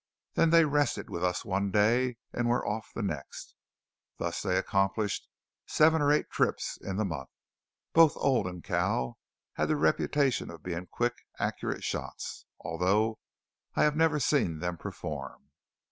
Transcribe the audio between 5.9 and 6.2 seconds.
or